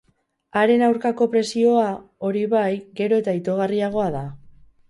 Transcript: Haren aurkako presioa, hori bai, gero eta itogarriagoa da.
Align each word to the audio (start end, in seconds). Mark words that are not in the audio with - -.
Haren 0.61 0.83
aurkako 0.85 1.27
presioa, 1.35 1.85
hori 2.29 2.43
bai, 2.57 2.73
gero 3.01 3.23
eta 3.25 3.37
itogarriagoa 3.41 4.09
da. 4.21 4.27